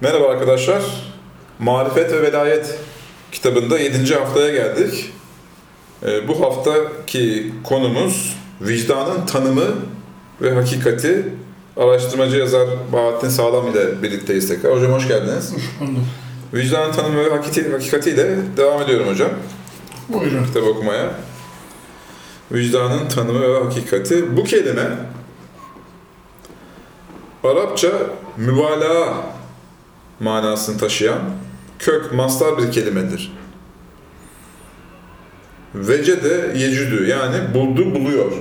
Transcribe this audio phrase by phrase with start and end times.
[0.00, 0.82] Merhaba arkadaşlar.
[1.58, 2.78] Marifet ve Velayet
[3.32, 4.14] kitabında 7.
[4.14, 5.12] haftaya geldik.
[6.06, 9.64] Ee, bu haftaki konumuz vicdanın tanımı
[10.42, 11.28] ve hakikati.
[11.76, 14.76] Araştırmacı yazar Bahattin Sağlam ile birlikteyiz tekrar.
[14.76, 15.54] Hocam hoş geldiniz.
[15.80, 16.06] Buldum.
[16.54, 19.30] Vicdanın tanımı ve hakikati, hakikatiyle devam ediyorum hocam
[20.08, 20.44] Buyurun.
[20.44, 21.10] kitap okumaya.
[22.52, 24.36] Vicdanın tanımı ve hakikati.
[24.36, 24.88] Bu kelime
[27.44, 27.88] Arapça
[28.36, 29.37] mübalağa
[30.20, 31.20] manasını taşıyan
[31.78, 33.32] kök mastar bir kelimedir.
[35.74, 38.32] Vece de yecüdü yani buldu buluyor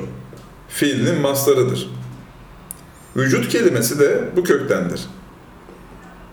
[0.70, 1.90] fiilinin mastarıdır.
[3.16, 5.02] Vücut kelimesi de bu köktendir.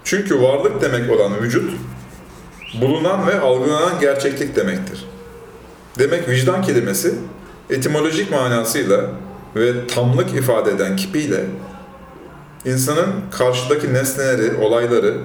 [0.04, 1.70] Çünkü varlık demek olan vücut,
[2.80, 5.04] bulunan ve algılanan gerçeklik demektir.
[5.98, 7.14] Demek vicdan kelimesi
[7.70, 9.10] etimolojik manasıyla
[9.56, 11.44] ve tamlık ifade eden kipiyle
[12.64, 15.16] insanın karşıdaki nesneleri, olayları,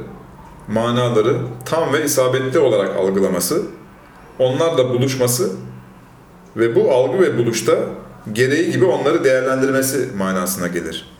[0.67, 3.63] manaları tam ve isabetli olarak algılaması,
[4.39, 5.51] onlarla buluşması
[6.57, 7.75] ve bu algı ve buluşta
[8.33, 11.11] gereği gibi onları değerlendirmesi manasına gelir.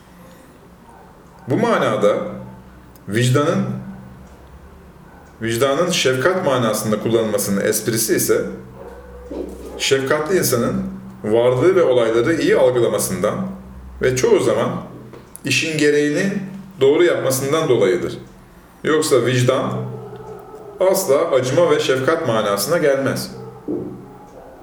[1.48, 2.18] Bu manada
[3.08, 3.66] vicdanın
[5.42, 8.46] vicdanın şefkat manasında kullanılmasının esprisi ise
[9.78, 10.84] şefkatli insanın
[11.24, 13.36] varlığı ve olayları iyi algılamasından
[14.02, 14.70] ve çoğu zaman
[15.50, 16.24] işin gereğini
[16.82, 18.18] doğru yapmasından dolayıdır.
[18.84, 19.72] Yoksa vicdan
[20.92, 23.32] asla acıma ve şefkat manasına gelmez.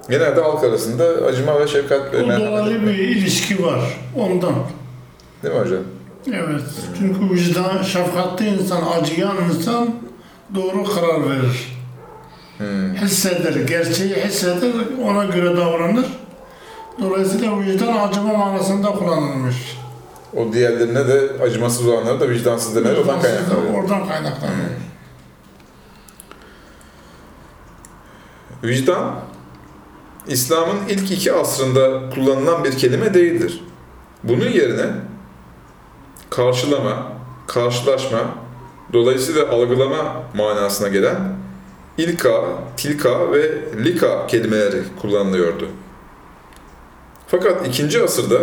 [0.09, 2.81] Genelde halk arasında acıma ve şefkat ve O etmek.
[2.81, 3.79] bir ilişki var
[4.15, 4.53] ondan.
[5.43, 5.83] Değil mi hocam?
[6.27, 6.61] Evet.
[6.99, 9.89] Çünkü vicdan, şefkatli insan, acıyan insan
[10.55, 11.77] doğru karar verir.
[12.57, 12.95] Hmm.
[12.95, 14.71] Hisseder, gerçeği hisseder,
[15.03, 16.05] ona göre davranır.
[17.01, 19.76] Dolayısıyla vicdan acıma manasında kullanılmış.
[20.37, 23.73] O diğerlerine de acımasız olanlara da vicdansız demeleri oradan kaynaklanıyor.
[23.73, 24.69] Oradan kaynaklanıyor.
[28.63, 29.15] Vicdan,
[30.27, 33.63] İslam'ın ilk iki asrında kullanılan bir kelime değildir.
[34.23, 34.85] Bunun yerine
[36.29, 37.11] karşılama,
[37.47, 38.19] karşılaşma,
[38.93, 41.17] dolayısıyla algılama manasına gelen
[41.97, 42.43] ilka,
[42.77, 43.51] tilka ve
[43.85, 45.67] lika kelimeleri kullanılıyordu.
[47.27, 48.39] Fakat ikinci asırda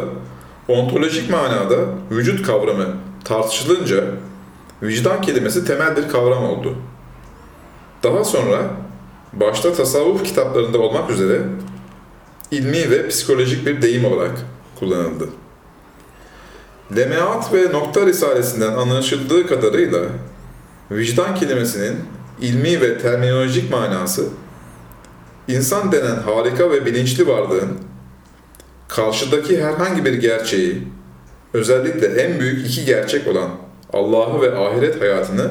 [0.68, 1.76] ontolojik manada
[2.10, 2.86] vücut kavramı
[3.24, 4.04] tartışılınca
[4.82, 6.76] vicdan kelimesi temel bir kavram oldu.
[8.02, 8.70] Daha sonra
[9.32, 11.42] başta tasavvuf kitaplarında olmak üzere
[12.50, 14.32] ilmi ve psikolojik bir deyim olarak
[14.78, 15.28] kullanıldı.
[16.96, 20.00] Lemeat ve Nokta Risalesinden anlaşıldığı kadarıyla
[20.90, 21.96] vicdan kelimesinin
[22.40, 24.24] ilmi ve terminolojik manası
[25.48, 27.78] insan denen harika ve bilinçli varlığın
[28.88, 30.82] karşıdaki herhangi bir gerçeği,
[31.52, 33.50] özellikle en büyük iki gerçek olan
[33.92, 35.50] Allah'ı ve ahiret hayatını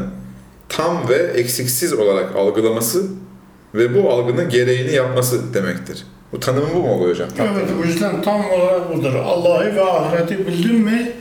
[0.69, 3.03] tam ve eksiksiz olarak algılaması
[3.75, 6.03] ve bu algının gereğini yapması demektir.
[6.31, 7.29] Bu tanımı bu mu oluyor hocam?
[7.39, 9.13] Evet, vicdan tam olarak budur.
[9.15, 11.11] Allah'ı ve ahireti bildin mi,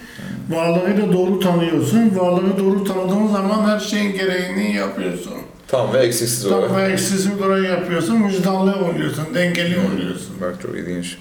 [0.50, 2.12] varlığıyla doğru tanıyorsun.
[2.16, 5.32] Varlığını doğru tanıdığın zaman her şeyin gereğini yapıyorsun.
[5.68, 6.68] Tam ve eksiksiz olarak.
[6.68, 10.36] Tam ve eksiksiz olarak yapıyorsun, vicdanlı oluyorsun, dengeli oluyorsun.
[10.40, 11.18] Bak çok ilginç.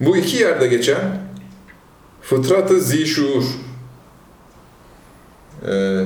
[0.00, 0.98] Bu iki yerde geçen
[2.22, 3.44] fıtratı zişuur
[5.68, 6.02] e,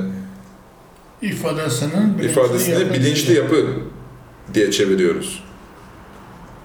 [1.21, 3.65] ifadesinin bilinçli ifadesini yapı- bilinçli yapı
[4.53, 5.43] diye çeviriyoruz.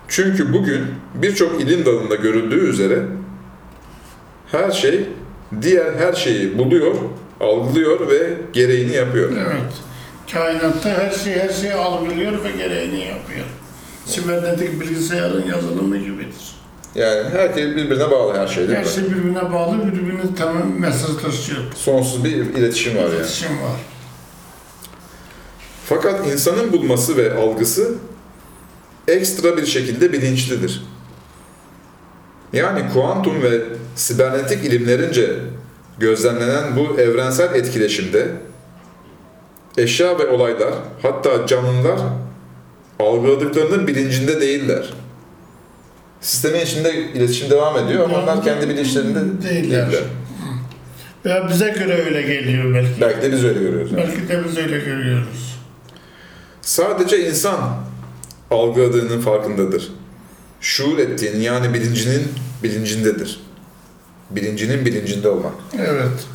[0.09, 3.03] Çünkü bugün birçok ilim dalında görüldüğü üzere
[4.53, 5.09] her şey
[5.63, 6.95] diğer her şeyi buluyor,
[7.41, 9.33] algılıyor ve gereğini yapıyor.
[9.37, 9.73] Evet.
[10.33, 13.47] Kainatta her şey her şeyi algılıyor ve gereğini yapıyor.
[14.07, 16.57] Sibernetik bilgisayarın yazılımı gibidir.
[16.97, 18.91] Yani herkes birbirine bağlı her şey değil Her mi?
[18.91, 21.59] şey birbirine bağlı, birbirine tamam mesaj taşıyor.
[21.75, 23.15] Sonsuz bir iletişim var yani.
[23.15, 23.81] İletişim var.
[25.85, 27.95] Fakat insanın bulması ve algısı
[29.09, 30.83] ekstra bir şekilde bilinçlidir.
[32.53, 33.61] Yani kuantum ve
[33.97, 35.37] sibernetik ilimlerince
[35.99, 38.29] gözlemlenen bu evrensel etkileşimde
[39.79, 41.99] eşya ve olaylar hatta canlılar
[42.99, 44.95] algıladıklarının bilincinde değiller.
[46.27, 49.91] Sistemin içinde iletişim devam ediyor ama onlar kendi bilinçlerinde Değiller.
[49.91, 50.05] değiller.
[51.25, 53.01] Veya bize göre öyle geliyor belki.
[53.01, 53.97] Belki de biz öyle görüyoruz.
[53.97, 55.59] Belki de biz öyle görüyoruz.
[56.61, 57.77] Sadece insan
[58.51, 59.93] algıladığının farkındadır.
[60.61, 62.29] Şuur ettiğinin yani bilincinin
[62.63, 63.41] bilincindedir.
[64.31, 65.55] Bilincinin bilincinde olmak.
[65.79, 66.27] Evet.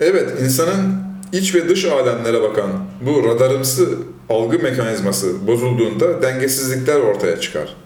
[0.00, 2.70] Evet, insanın iç ve dış alemlere bakan
[3.06, 3.88] bu radarımsı
[4.28, 7.76] algı mekanizması bozulduğunda dengesizlikler ortaya çıkar.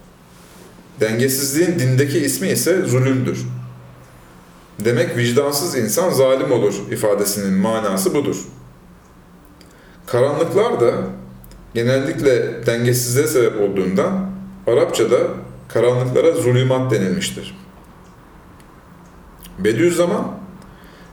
[1.01, 3.47] Dengesizliğin dindeki ismi ise zulümdür.
[4.85, 8.37] Demek vicdansız insan zalim olur ifadesinin manası budur.
[10.07, 10.95] Karanlıklar da
[11.75, 14.35] genellikle dengesizliğe sebep olduğundan
[14.67, 15.19] Arapçada
[15.69, 17.59] karanlıklara zulümat denilmiştir.
[19.59, 20.39] Bediüzzaman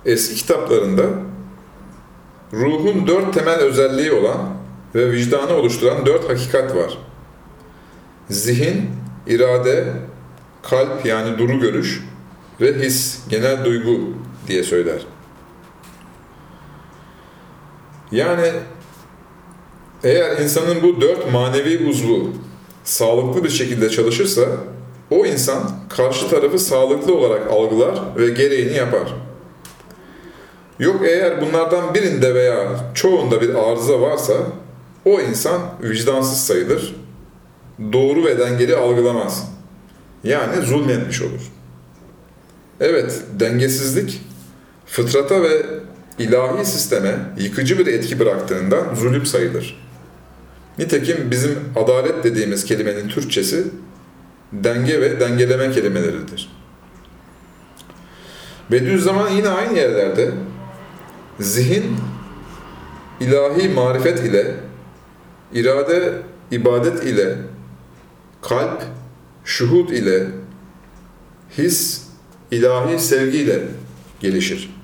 [0.06, 1.04] eski kitaplarında
[2.54, 4.40] ruhun dört temel özelliği olan
[4.96, 6.98] ve vicdanı oluşturan dört hakikat var.
[8.30, 8.90] Zihin,
[9.28, 9.86] irade,
[10.64, 12.04] kalp yani duru görüş
[12.62, 14.00] ve his, genel duygu
[14.48, 15.02] diye söyler.
[18.12, 18.52] Yani
[20.04, 22.34] eğer insanın bu dört manevi uzvu
[22.84, 24.42] sağlıklı bir şekilde çalışırsa
[25.10, 29.14] o insan karşı tarafı sağlıklı olarak algılar ve gereğini yapar.
[30.80, 34.34] Yok eğer bunlardan birinde veya çoğunda bir arıza varsa
[35.06, 36.96] o insan vicdansız sayılır,
[37.94, 39.52] doğru ve dengeli algılamaz.
[40.24, 41.42] Yani zulmetmiş olur.
[42.80, 44.22] Evet, dengesizlik
[44.86, 45.66] fıtrata ve
[46.20, 49.82] ilahi sisteme yıkıcı bir etki bıraktığından zulüm sayılır.
[50.78, 53.68] Nitekim bizim adalet dediğimiz kelimenin Türkçesi
[54.54, 56.52] denge ve dengeleme kelimeleridir.
[58.72, 60.32] Bediüzzaman yine aynı yerlerde
[61.40, 61.98] zihin
[63.20, 64.56] ilahi marifet ile,
[65.54, 66.14] irade
[66.52, 67.36] ibadet ile,
[68.42, 68.84] kalp
[69.46, 70.28] şuhud ile,
[71.58, 72.02] his
[72.52, 73.60] ilahi sevgi ile
[74.20, 74.76] gelişir.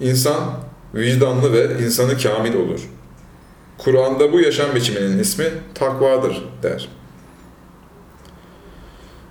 [0.00, 0.58] İnsan
[0.94, 2.80] vicdanlı ve insanı kamil olur.
[3.78, 5.44] Kur'an'da bu yaşam biçiminin ismi
[5.74, 6.88] takvadır der.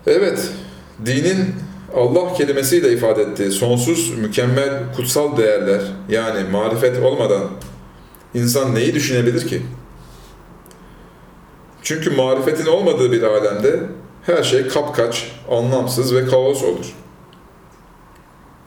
[0.07, 0.49] Evet,
[1.05, 1.55] dinin
[1.95, 7.43] Allah kelimesiyle ifade ettiği sonsuz, mükemmel, kutsal değerler yani marifet olmadan
[8.33, 9.61] insan neyi düşünebilir ki?
[11.83, 13.79] Çünkü marifetin olmadığı bir alemde
[14.25, 16.93] her şey kapkaç, anlamsız ve kaos olur.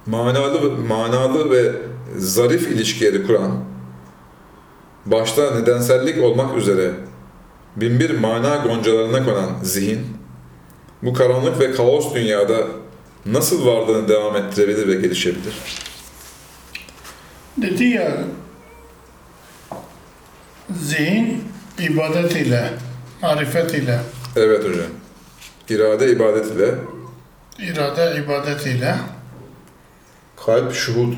[0.07, 1.73] Manalı, manalı ve
[2.17, 3.65] zarif ilişkileri kuran,
[5.07, 6.91] başta nedensellik olmak üzere
[7.77, 10.07] binbir mana goncalarına konan zihin,
[11.03, 12.57] bu karanlık ve kaos dünyada
[13.27, 15.55] nasıl varlığını devam ettirebilir ve gelişebilir?
[17.57, 18.25] Dedi ya
[20.81, 21.45] zihin
[21.79, 22.71] ibadet ile,
[23.25, 23.99] marifet ile,
[24.37, 24.87] Evet hocam.
[25.69, 26.75] İrade ibadet ile,
[27.59, 28.95] irade ibadet ile
[30.47, 31.13] kalp şuhud.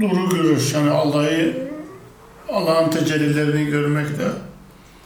[0.00, 1.52] duru görüş yani Allah'ı
[2.48, 4.24] Allah'ın tecellilerini görmekte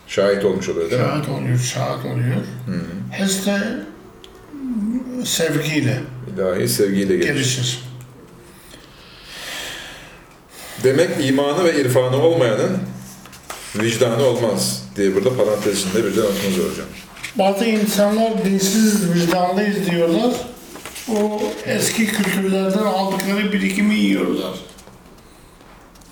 [0.06, 1.08] Şahit olmuş oluyor değil mi?
[1.08, 2.37] şahit oluyor, şahit oluyor.
[3.19, 3.58] His de
[5.25, 6.00] sevgiyle
[6.37, 7.26] İlahi sevgiyle gelir.
[7.34, 7.82] gelişir.
[10.84, 12.78] Demek imanı ve irfanı olmayanın
[13.81, 16.87] vicdanı olmaz diye burada parantez içinde bir de notumuz var hocam.
[17.38, 20.31] Bazı insanlar dinsiz, vicdanlıyız diyorlar.
[21.12, 24.52] O eski kültürlerden aldıkları birikimi yiyorlar.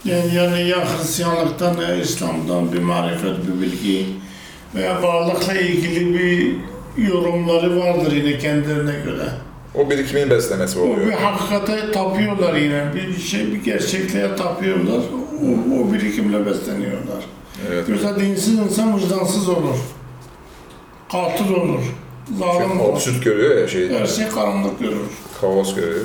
[0.05, 4.07] Yani, yani ya Hristiyanlıktan ya İslam'dan bir marifet, bir bilgi
[4.75, 6.57] veya varlıkla ilgili bir
[7.09, 9.29] yorumları vardır yine kendilerine göre.
[9.75, 11.13] O birikimin beslemesi O bir oluyor.
[11.13, 12.85] hakikate tapıyorlar yine.
[12.95, 15.01] Bir şey, bir gerçekliğe tapıyorlar.
[15.43, 17.25] O, o birikimle besleniyorlar.
[17.69, 17.89] Evet.
[17.89, 19.77] Yoksa dinsiz insan vicdansız olur.
[21.13, 21.81] Katil olur.
[22.39, 22.93] Zalim Şey, olur.
[22.95, 24.97] absürt görüyor ya şey, Her şey karanlık görür.
[25.41, 26.05] kaos görüyor.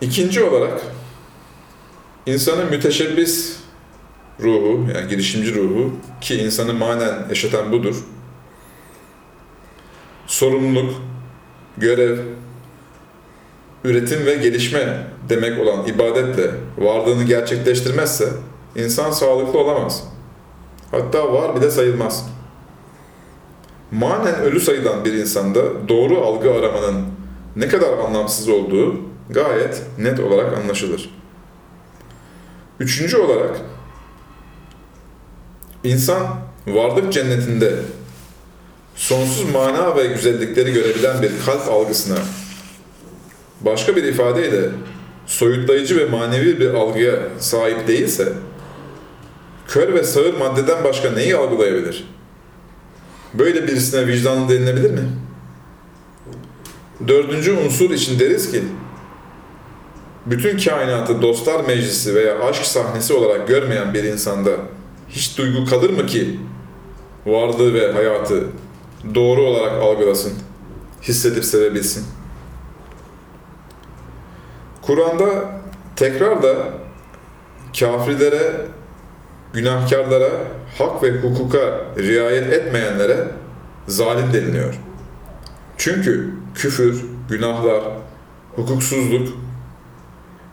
[0.00, 0.82] İkinci olarak
[2.26, 3.56] insanın müteşebbis
[4.40, 5.90] ruhu yani girişimci ruhu
[6.20, 7.96] ki insanı manen yaşatan budur.
[10.26, 10.94] Sorumluluk,
[11.78, 12.18] görev,
[13.86, 18.28] üretim ve gelişme demek olan ibadetle varlığını gerçekleştirmezse
[18.76, 20.04] insan sağlıklı olamaz.
[20.90, 22.26] Hatta var bile sayılmaz.
[23.90, 27.04] Manen ölü sayılan bir insanda doğru algı aramanın
[27.56, 29.00] ne kadar anlamsız olduğu
[29.30, 31.10] gayet net olarak anlaşılır.
[32.80, 33.60] Üçüncü olarak
[35.84, 36.26] insan
[36.66, 37.74] varlık cennetinde
[38.94, 42.18] sonsuz mana ve güzellikleri görebilen bir kalp algısına
[43.60, 44.68] başka bir ifadeyle
[45.26, 48.32] soyutlayıcı ve manevi bir algıya sahip değilse
[49.68, 52.08] kör ve sağır maddeden başka neyi algılayabilir?
[53.34, 55.08] Böyle birisine vicdanlı denilebilir mi?
[57.08, 58.62] Dördüncü unsur için deriz ki,
[60.26, 64.50] bütün kainatı dostlar meclisi veya aşk sahnesi olarak görmeyen bir insanda
[65.08, 66.40] hiç duygu kalır mı ki
[67.26, 68.44] varlığı ve hayatı
[69.14, 70.32] doğru olarak algılasın,
[71.02, 72.04] hissedip sevebilsin?
[74.86, 75.44] Kur'an'da
[75.96, 76.56] tekrar da
[77.80, 78.52] kafirlere,
[79.52, 80.30] günahkarlara,
[80.78, 83.28] hak ve hukuka riayet etmeyenlere
[83.88, 84.74] zalim deniliyor.
[85.76, 87.82] Çünkü küfür, günahlar,
[88.56, 89.28] hukuksuzluk,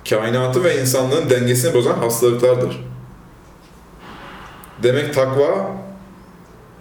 [0.09, 2.85] kainatı ve insanlığın dengesini bozan hastalıklardır.
[4.83, 5.71] Demek takva,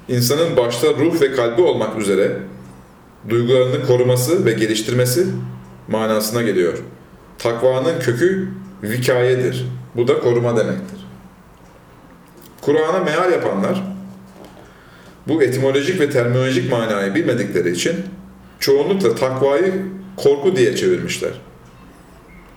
[0.09, 2.39] insanın başta ruh ve kalbi olmak üzere
[3.29, 5.27] duygularını koruması ve geliştirmesi
[5.89, 6.79] manasına geliyor.
[7.43, 8.49] Takvanın kökü
[8.83, 9.67] vikayedir.
[9.97, 11.07] Bu da koruma demektir.
[12.61, 13.83] Kur'an'a meal yapanlar
[15.29, 17.97] bu etimolojik ve terminolojik manayı bilmedikleri için
[18.61, 21.31] çoğunlukla takvayı korku diye çevirmişler.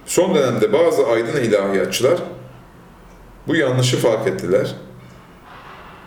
[0.05, 2.19] Son dönemde bazı aydın ilahiyatçılar
[3.47, 4.75] bu yanlışı fark ettiler.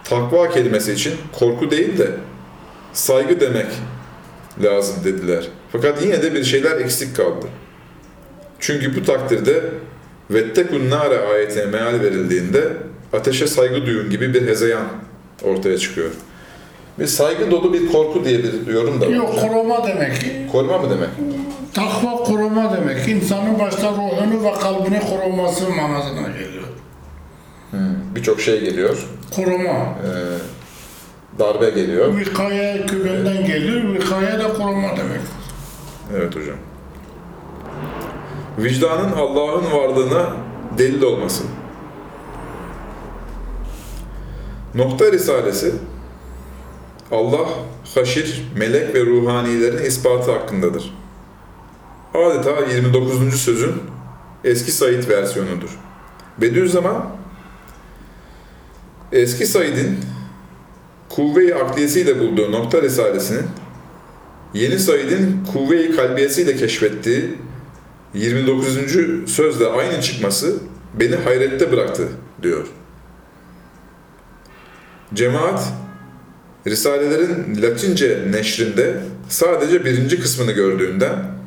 [0.05, 2.11] Takva kelimesi için korku değil de
[2.93, 3.67] saygı demek
[4.63, 5.49] lazım dediler.
[5.73, 7.47] Fakat yine de bir şeyler eksik kaldı.
[8.61, 9.63] Çünkü bu takdirde
[10.31, 12.73] Vettekun nare ayetine meal verildiğinde
[13.13, 14.85] ateşe saygı duyun gibi bir hezeyan
[15.43, 16.11] ortaya çıkıyor.
[16.99, 19.11] Bir saygı dolu bir korku diye bir yorum da var.
[19.13, 20.13] Yok koruma demek.
[20.53, 21.09] Koruma mı demek?
[21.75, 23.09] Takva koruma demek.
[23.09, 26.65] İnsanın başta ruhunu ve kalbini koruması manasına geliyor.
[28.15, 29.07] Birçok şey geliyor.
[29.37, 29.73] Koruma.
[29.73, 32.17] Ee, darbe geliyor.
[32.17, 33.95] Vikaye kökünden gelir.
[33.95, 35.21] Vikaye de koruma demek.
[36.17, 36.57] Evet hocam.
[38.59, 40.37] Vicdanın Allah'ın varlığına
[40.79, 41.45] delil olması.
[44.75, 45.73] Nokta Risalesi
[47.11, 47.49] Allah,
[47.95, 50.95] haşir, melek ve ruhanilerin ispatı hakkındadır.
[52.15, 53.41] Adeta 29.
[53.41, 53.73] sözün
[54.45, 55.79] eski Said versiyonudur.
[56.39, 57.11] Bediüzzaman,
[59.13, 59.99] eski Said'in
[61.09, 63.47] kuvve-i akliyesiyle bulduğu nokta risalesinin
[64.55, 67.35] Yeni Said'in kuvve-i kalbiyesiyle keşfettiği
[68.15, 68.79] 29.
[69.27, 70.57] sözle aynı çıkması
[70.95, 72.09] beni hayrette bıraktı
[72.43, 72.67] diyor.
[75.15, 75.73] Cemaat,
[76.67, 81.39] Risalelerin Latince neşrinde sadece birinci kısmını gördüğünden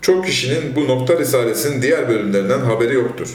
[0.00, 3.34] çok kişinin bu nokta risalesinin diğer bölümlerinden haberi yoktur.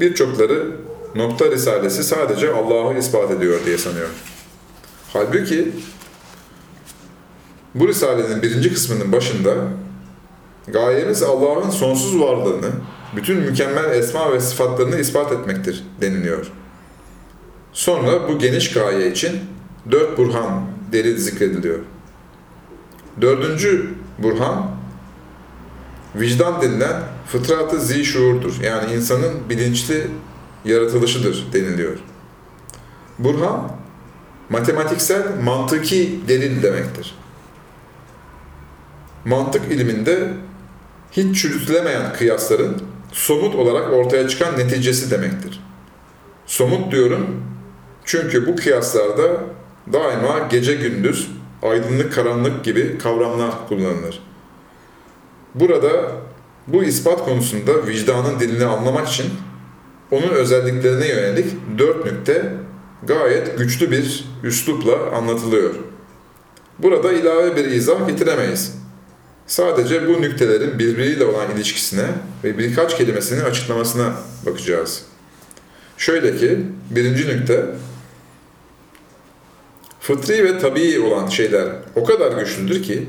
[0.00, 0.76] Birçokları
[1.14, 4.08] nokta risalesi sadece Allah'ı ispat ediyor diye sanıyor.
[5.12, 5.72] Halbuki
[7.74, 9.54] bu risalenin birinci kısmının başında
[10.72, 12.70] gayemiz Allah'ın sonsuz varlığını,
[13.16, 16.46] bütün mükemmel esma ve sıfatlarını ispat etmektir deniliyor.
[17.72, 19.40] Sonra bu geniş gaye için
[19.90, 21.78] dört burhan delil zikrediliyor.
[23.20, 24.70] Dördüncü burhan,
[26.14, 28.60] vicdan denilen fıtratı zi şuurdur.
[28.62, 30.06] Yani insanın bilinçli
[30.64, 31.98] yaratılışıdır deniliyor.
[33.18, 33.70] Burhan,
[34.50, 37.14] matematiksel, mantıki delil demektir.
[39.24, 40.32] Mantık iliminde
[41.12, 45.60] hiç çürütülemeyen kıyasların somut olarak ortaya çıkan neticesi demektir.
[46.46, 47.42] Somut diyorum
[48.04, 49.40] çünkü bu kıyaslarda
[49.92, 51.30] daima gece gündüz,
[51.62, 54.22] aydınlık karanlık gibi kavramlar kullanılır.
[55.54, 56.12] Burada
[56.66, 59.26] bu ispat konusunda vicdanın dilini anlamak için
[60.10, 61.46] onun özelliklerine yönelik
[61.78, 62.52] dört nükte
[63.02, 65.74] gayet güçlü bir üslupla anlatılıyor.
[66.78, 68.78] Burada ilave bir izah getiremeyiz.
[69.48, 72.06] Sadece bu nüktelerin birbiriyle olan ilişkisine
[72.44, 74.14] ve birkaç kelimesinin açıklamasına
[74.46, 75.02] bakacağız.
[75.96, 76.58] Şöyle ki,
[76.90, 77.66] birinci nükte,
[80.00, 83.08] fıtri ve tabii olan şeyler o kadar güçlüdür ki,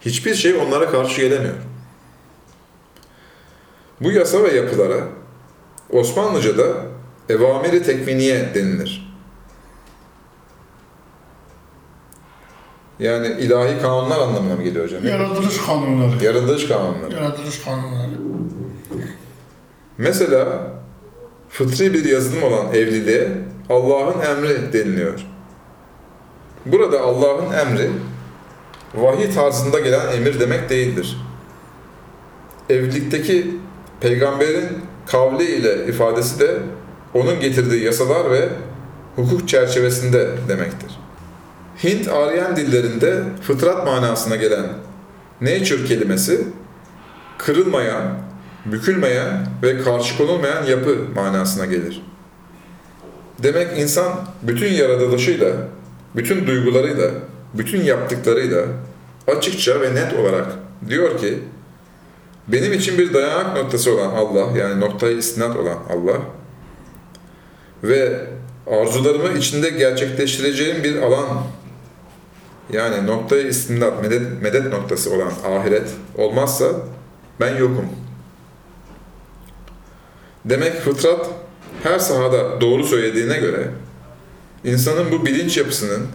[0.00, 1.54] hiçbir şey onlara karşı gelemiyor.
[4.00, 5.08] Bu yasa ve yapılara
[5.90, 6.74] Osmanlıca'da
[7.28, 9.15] evamiri tekviniye denilir.
[13.00, 15.06] Yani ilahi kanunlar anlamına mı geliyor hocam?
[15.06, 16.24] Yaratılış kanunları.
[16.24, 17.14] Yaratılış kanunları.
[17.14, 18.10] Yaratılış kanunları.
[19.98, 20.72] Mesela
[21.48, 23.28] fıtri bir yazılım olan evliliğe
[23.70, 25.26] Allah'ın emri deniliyor.
[26.66, 27.90] Burada Allah'ın emri
[28.94, 31.16] vahiy tarzında gelen emir demek değildir.
[32.70, 33.56] Evlilikteki
[34.00, 34.68] peygamberin
[35.06, 36.58] kavli ile ifadesi de
[37.14, 38.48] onun getirdiği yasalar ve
[39.16, 40.98] hukuk çerçevesinde demektir.
[41.84, 44.66] Hint Aryan dillerinde fıtrat manasına gelen
[45.40, 46.44] nature kelimesi
[47.38, 48.02] kırılmayan,
[48.66, 52.02] bükülmeyen ve karşı konulmayan yapı manasına gelir.
[53.42, 55.52] Demek insan bütün yaratılışıyla,
[56.16, 57.10] bütün duygularıyla,
[57.54, 58.64] bütün yaptıklarıyla
[59.26, 60.46] açıkça ve net olarak
[60.88, 61.38] diyor ki
[62.48, 66.18] benim için bir dayanak noktası olan Allah, yani noktayı istinat olan Allah
[67.82, 68.26] ve
[68.66, 71.26] arzularımı içinde gerçekleştireceğim bir alan,
[72.72, 76.66] yani noktayı istinat, medet, medet noktası olan ahiret olmazsa
[77.40, 77.86] ben yokum.
[80.44, 81.30] Demek fıtrat
[81.82, 83.70] her sahada doğru söylediğine göre
[84.64, 86.06] insanın bu bilinç yapısının,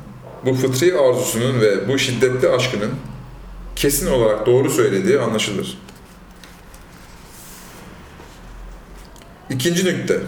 [0.45, 2.91] bu fıtri arzusunun ve bu şiddetli aşkının
[3.75, 5.77] kesin olarak doğru söylediği anlaşılır.
[9.49, 10.19] İkinci nükte.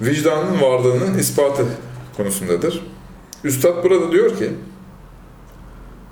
[0.00, 1.64] Vicdanın varlığının ispatı
[2.16, 2.95] konusundadır.
[3.46, 4.50] Üstad burada diyor ki,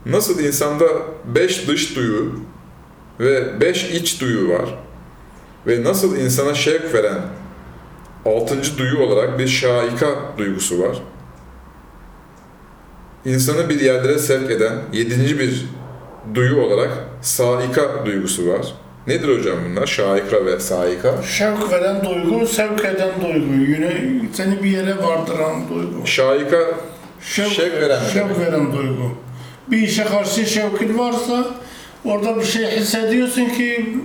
[0.07, 0.85] nasıl insanda
[1.25, 2.41] beş dış duyu
[3.21, 4.79] ve beş iç duyu var
[5.67, 7.19] ve nasıl insana şevk veren
[8.27, 11.03] altıncı duyu olarak bir şaika duygusu var.
[13.25, 15.65] İnsanı bir yerlere sevk eden yedinci bir
[16.35, 16.91] duyu olarak
[17.23, 18.75] saika duygusu var.
[19.07, 19.87] Nedir hocam bunlar?
[19.87, 21.23] Şaika ve saika.
[21.23, 23.71] Şevk veren duygu, sevk eden duygu.
[23.73, 26.07] Yine seni bir yere vardıran duygu.
[26.07, 26.59] Şaika
[27.25, 29.17] şevk veren şevk veren duygu.
[29.69, 31.47] Bir işe karşı şevkin varsa
[32.05, 33.99] orada bir şey hissediyorsun ki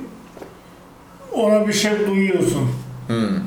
[1.32, 2.70] ona bir şey duyuyorsun.
[3.08, 3.40] Hmm.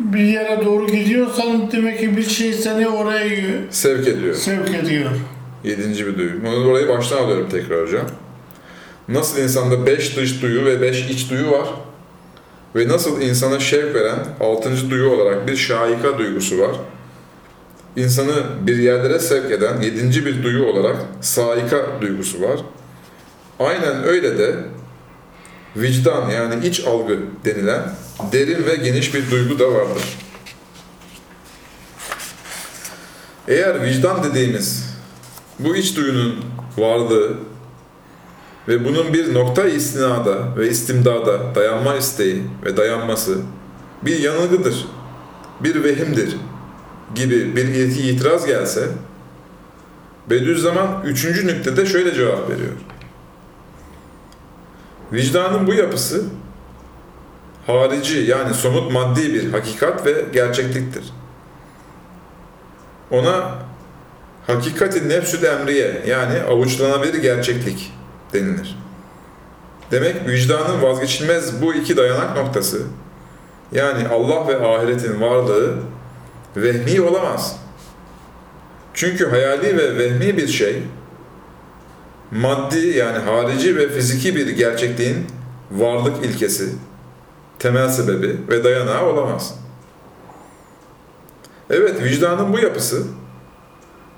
[0.00, 3.28] Bir yere doğru gidiyorsan demek ki bir şey seni oraya
[3.70, 4.34] sevk ediyor.
[4.34, 5.10] sevk ediyor.
[5.64, 6.32] Yedinci bir duyu.
[6.48, 8.06] Onu orayı baştan alıyorum tekrar hocam.
[9.08, 11.68] Nasıl insanda beş dış duyu ve beş iç duyu var
[12.76, 16.70] ve nasıl insana şevk veren altıncı duyu olarak bir şaika duygusu var.
[17.96, 22.60] İnsanı bir yerlere sevk eden yedinci bir duyu olarak saika duygusu var.
[23.58, 24.56] Aynen öyle de
[25.76, 27.82] vicdan yani iç algı denilen
[28.32, 30.02] derin ve geniş bir duygu da vardır.
[33.48, 34.96] Eğer vicdan dediğimiz
[35.58, 36.44] bu iç duyunun
[36.78, 37.34] varlığı
[38.68, 43.38] ve bunun bir nokta istinada ve istimdada dayanma isteği ve dayanması
[44.02, 44.86] bir yanılgıdır,
[45.60, 46.36] bir vehimdir
[47.14, 48.88] gibi bir itiraz gelse
[50.30, 52.72] Bediüzzaman üçüncü nüktede şöyle cevap veriyor.
[55.12, 56.24] Vicdanın bu yapısı
[57.66, 61.04] harici yani somut maddi bir hakikat ve gerçekliktir.
[63.10, 63.58] Ona
[64.46, 67.92] hakikati nefsül emriye yani avuçlanabilir gerçeklik
[68.32, 68.78] denilir.
[69.90, 72.82] Demek vicdanın vazgeçilmez bu iki dayanak noktası
[73.72, 75.78] yani Allah ve ahiretin varlığı
[76.56, 77.56] vehmi olamaz.
[78.94, 80.82] Çünkü hayali ve vehmi bir şey
[82.30, 85.26] maddi yani harici ve fiziki bir gerçekliğin
[85.70, 86.68] varlık ilkesi,
[87.58, 89.54] temel sebebi ve dayanağı olamaz.
[91.70, 93.02] Evet, vicdanın bu yapısı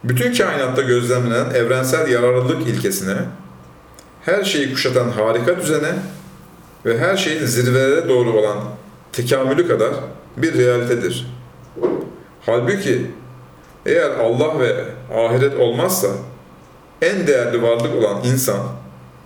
[0.04, 3.16] bütün kainatta gözlemlenen evrensel yararlılık ilkesine,
[4.24, 5.92] her şeyi kuşatan harika düzene
[6.86, 8.58] ve her şeyin zirvelere doğru olan
[9.12, 9.94] tekamülü kadar
[10.36, 11.34] bir realitedir.
[12.46, 13.10] Halbuki
[13.86, 16.08] eğer Allah ve ahiret olmazsa
[17.02, 18.60] en değerli varlık olan insan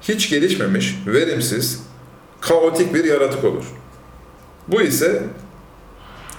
[0.03, 1.83] hiç gelişmemiş, verimsiz,
[2.41, 3.65] kaotik bir yaratık olur.
[4.69, 5.23] Bu ise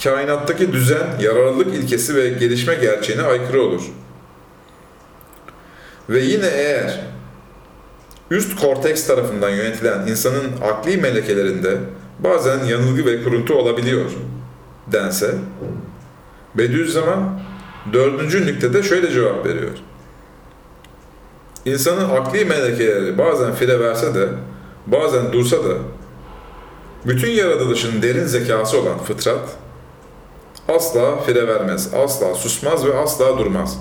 [0.04, 3.82] kainattaki düzen, yararlılık ilkesi ve gelişme gerçeğine aykırı olur.
[6.10, 7.00] Ve yine eğer
[8.32, 11.78] üst korteks tarafından yönetilen insanın akli melekelerinde
[12.20, 14.12] bazen yanılgı ve kuruntu olabiliyor
[14.92, 15.36] dense,
[16.60, 17.39] Bediüzzaman
[17.93, 19.72] dördüncü nüktede şöyle cevap veriyor.
[21.65, 24.30] İnsanın akli melekeleri bazen fire verse de,
[24.88, 25.74] bazen dursa da,
[27.06, 29.50] bütün yaratılışın derin zekası olan fıtrat,
[30.67, 33.80] asla fire vermez, asla susmaz ve asla durmaz.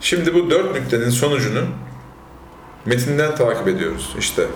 [0.00, 1.60] Şimdi bu dört nüktenin sonucunu
[2.86, 4.46] metinden takip ediyoruz işte.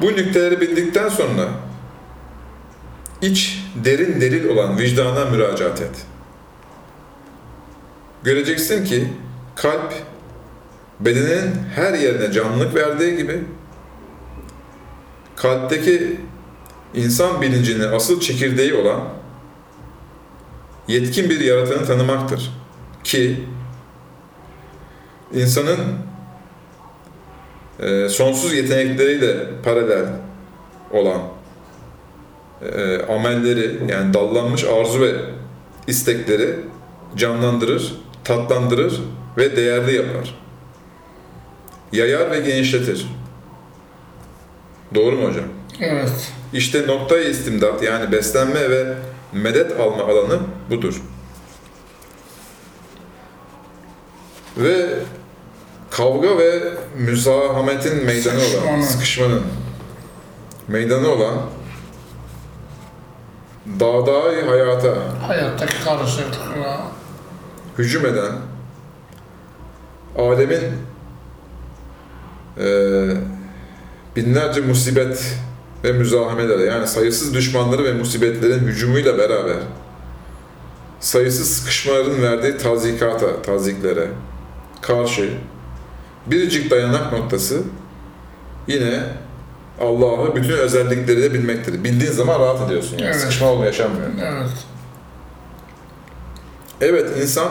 [0.00, 1.48] Bu nükteleri bildikten sonra
[3.22, 6.06] iç derin delil olan vicdana müracaat et.
[8.22, 9.08] Göreceksin ki
[9.54, 9.94] kalp
[11.00, 13.40] bedenin her yerine canlılık verdiği gibi
[15.36, 16.20] kalpteki
[16.94, 19.00] insan bilincinin asıl çekirdeği olan
[20.88, 22.50] yetkin bir yaratanı tanımaktır.
[23.04, 23.44] Ki
[25.34, 25.78] insanın
[27.80, 30.06] e, sonsuz yetenekleriyle paralel
[30.92, 31.20] olan
[32.62, 35.14] e, amelleri yani dallanmış arzu ve
[35.86, 36.56] istekleri
[37.16, 37.94] canlandırır,
[38.24, 39.00] tatlandırır
[39.36, 40.34] ve değerli yapar.
[41.92, 43.06] Yayar ve genişletir.
[44.94, 45.44] Doğru mu hocam?
[45.80, 46.32] Evet.
[46.52, 48.94] İşte noktayı istimdat yani beslenme ve
[49.32, 50.38] medet alma alanı
[50.70, 51.02] budur.
[54.56, 54.86] Ve
[55.90, 56.62] kavga ve
[56.98, 58.82] müzahametin meydanı olan, Sıkışmanın.
[58.82, 59.42] sıkışmanın
[60.68, 61.34] meydanı olan
[63.80, 64.94] dağdağ hayata.
[65.26, 66.80] Hayattaki karışıklıkla
[67.78, 68.32] hücum eden
[70.18, 70.62] alemin
[72.60, 73.16] eee,
[74.16, 75.34] binlerce musibet
[75.84, 79.56] ve müzahamelere yani sayısız düşmanları ve musibetlerin hücumuyla beraber
[81.00, 84.08] sayısız sıkışmaların verdiği tazikata, taziklere
[84.80, 85.30] karşı
[86.26, 87.62] biricik dayanak noktası
[88.66, 89.00] yine
[89.80, 91.84] Allah'ı bütün özellikleriyle bilmektir.
[91.84, 93.06] Bildiğin zaman rahat ediyorsun yani.
[93.06, 93.16] Evet.
[93.16, 94.06] Sıkışma olma yaşanmıyor.
[94.22, 94.50] Evet.
[96.80, 97.50] Evet insan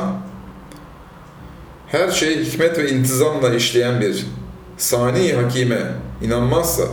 [1.88, 4.26] her şeyi hikmet ve intizamla işleyen bir
[4.78, 6.84] sani hakime inanmazsa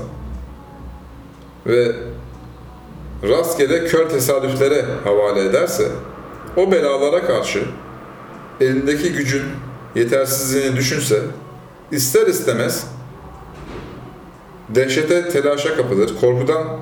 [1.67, 1.93] ve
[3.23, 5.89] rastgele kör tesadüflere havale ederse
[6.57, 7.63] o belalara karşı
[8.61, 9.43] elindeki gücün
[9.95, 11.21] yetersizliğini düşünse
[11.91, 12.87] ister istemez
[14.69, 16.81] dehşete telaşa kapılır, korkudan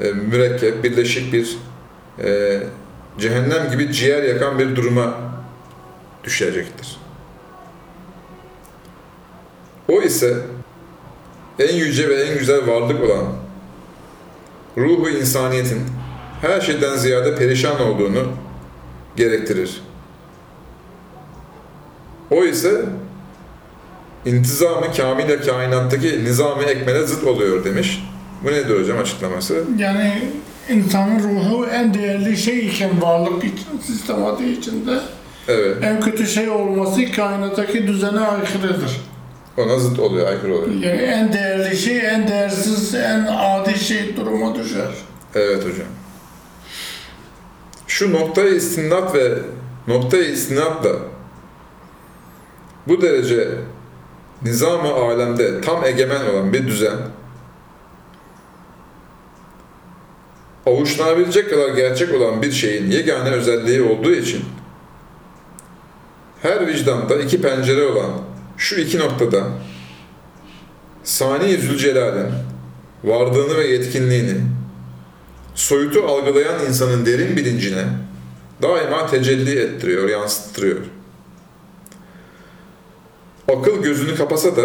[0.00, 1.58] e, mürekkep, birleşik bir
[2.24, 2.62] e,
[3.18, 5.14] cehennem gibi ciğer yakan bir duruma
[6.24, 6.96] düşecektir.
[9.88, 10.36] O ise
[11.58, 13.26] en yüce ve en güzel varlık olan
[14.76, 15.82] ruhu insaniyetin
[16.40, 18.22] her şeyden ziyade perişan olduğunu
[19.16, 19.82] gerektirir.
[22.30, 22.84] O ise
[24.26, 28.04] intizamı kamile kainattaki nizam-ı ekmele zıt oluyor demiş.
[28.44, 29.64] Bu nedir hocam açıklaması?
[29.78, 30.22] Yani
[30.68, 34.98] insanın ruhu en değerli şey iken varlık için, sistematiği içinde
[35.48, 39.00] Evet, en kötü şey olması kainattaki düzene aykırıdır.
[39.56, 40.74] ona zıt oluyor, aykırı oluyor.
[40.82, 44.90] Yani en değerli şey, en değersiz, en adi şey duruma düşer.
[45.34, 45.86] Evet hocam.
[47.86, 49.32] Şu noktayı istinat ve
[49.88, 50.90] noktayı istinatla
[52.88, 53.48] bu derece
[54.44, 56.96] nizam-ı alemde tam egemen olan bir düzen
[60.66, 64.44] avuçlanabilecek kadar gerçek olan bir şeyin yegane özelliği olduğu için
[66.42, 68.10] her vicdanda iki pencere olan
[68.56, 69.44] şu iki noktada
[71.04, 72.32] Sani Zülcelal'in
[73.04, 74.40] vardığını ve yetkinliğini
[75.54, 77.84] soyutu algılayan insanın derin bilincine
[78.62, 80.78] daima tecelli ettiriyor, yansıttırıyor.
[83.58, 84.62] Akıl gözünü kapasa da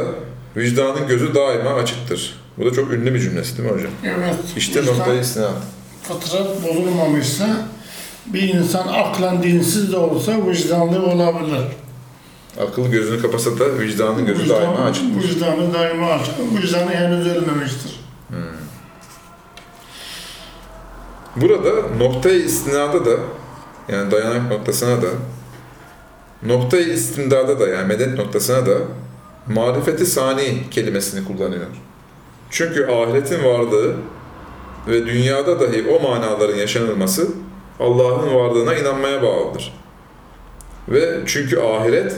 [0.57, 2.39] vicdanın gözü daima açıktır.
[2.57, 3.91] Bu da çok ünlü bir cümlesi değil mi hocam?
[4.03, 4.35] Evet.
[4.57, 5.53] İşte noktayı istinat.
[6.03, 7.67] Fıtrat bozulmamışsa
[8.25, 11.63] bir insan aklen dinsiz de olsa vicdanlı olabilir.
[12.59, 15.29] Akıl gözünü kapasa da vicdanın gözü daima açıktır.
[15.29, 16.33] Vicdanı daima açık.
[16.63, 17.99] Vicdanı henüz ölmemiştir.
[21.35, 23.11] Burada noktayı istinada da
[23.89, 25.07] yani dayanak noktasına da
[26.43, 28.77] noktayı istindada da yani medet noktasına da
[29.47, 31.65] marifeti sani kelimesini kullanıyor.
[32.49, 33.95] Çünkü ahiretin varlığı
[34.87, 37.27] ve dünyada dahi o manaların yaşanılması
[37.79, 39.73] Allah'ın varlığına inanmaya bağlıdır.
[40.89, 42.15] Ve çünkü ahiret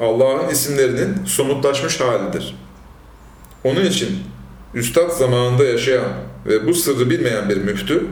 [0.00, 2.56] Allah'ın isimlerinin somutlaşmış halidir.
[3.64, 4.18] Onun için
[4.74, 6.08] Üstad zamanında yaşayan
[6.46, 8.06] ve bu sırrı bilmeyen bir müftü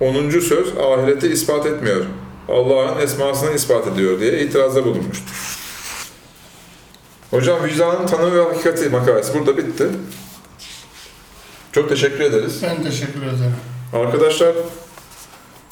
[0.00, 0.30] 10.
[0.30, 2.04] söz ahireti ispat etmiyor.
[2.48, 5.56] Allah'ın esmasını ispat ediyor diye itirazda bulunmuştur.
[7.30, 9.86] Hocam vicdanın tanımı ve hakikati makalesi burada bitti.
[11.72, 12.62] Çok teşekkür ederiz.
[12.62, 13.56] Ben teşekkür ederim.
[13.92, 14.54] Arkadaşlar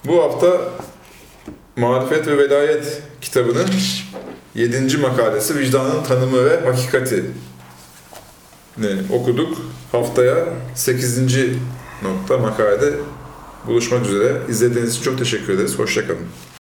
[0.04, 0.60] bu hafta
[1.76, 3.66] Marifet ve Velayet kitabının
[4.54, 4.96] 7.
[4.96, 7.24] makalesi vicdanın tanımı ve hakikati
[8.78, 9.58] ne okuduk.
[9.92, 11.18] Haftaya 8.
[12.02, 12.92] nokta makalede
[13.66, 14.36] buluşmak üzere.
[14.48, 15.78] İzlediğiniz için çok teşekkür ederiz.
[15.78, 16.26] Hoşçakalın.